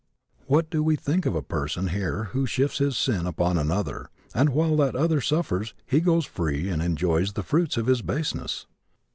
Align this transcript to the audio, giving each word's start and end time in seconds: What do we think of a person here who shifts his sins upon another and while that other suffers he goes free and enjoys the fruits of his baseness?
What 0.47 0.71
do 0.71 0.81
we 0.81 0.95
think 0.95 1.27
of 1.27 1.35
a 1.35 1.43
person 1.43 1.89
here 1.89 2.29
who 2.31 2.47
shifts 2.47 2.79
his 2.79 2.97
sins 2.97 3.27
upon 3.27 3.59
another 3.59 4.09
and 4.33 4.49
while 4.49 4.75
that 4.77 4.95
other 4.95 5.21
suffers 5.21 5.75
he 5.85 5.99
goes 6.01 6.25
free 6.25 6.69
and 6.69 6.81
enjoys 6.81 7.33
the 7.33 7.43
fruits 7.43 7.77
of 7.77 7.85
his 7.85 8.01
baseness? 8.01 8.65